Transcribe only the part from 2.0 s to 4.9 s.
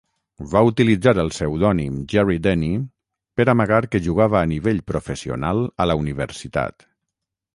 "Jerry Denny" per amagar que jugava a nivell